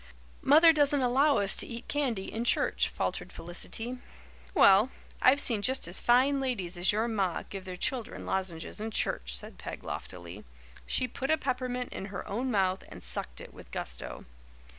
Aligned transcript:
"Mother 0.41 0.73
doesn't 0.73 1.03
allow 1.03 1.37
us 1.37 1.55
to 1.57 1.67
eat 1.67 1.87
candy 1.87 2.33
in 2.33 2.43
church," 2.43 2.89
faltered 2.89 3.31
Felicity. 3.31 3.99
"Well, 4.55 4.89
I've 5.21 5.39
seen 5.39 5.61
just 5.61 5.87
as 5.87 5.99
fine 5.99 6.39
ladies 6.39 6.75
as 6.75 6.91
your 6.91 7.07
ma 7.07 7.43
give 7.47 7.65
their 7.65 7.75
children 7.75 8.25
lozenges 8.25 8.81
in 8.81 8.89
church," 8.89 9.35
said 9.37 9.59
Peg 9.59 9.83
loftily. 9.83 10.43
She 10.87 11.07
put 11.07 11.29
a 11.29 11.37
peppermint 11.37 11.93
in 11.93 12.05
her 12.05 12.27
own 12.27 12.49
mouth 12.49 12.83
and 12.89 13.03
sucked 13.03 13.39
it 13.41 13.53
with 13.53 13.69
gusto. 13.69 14.25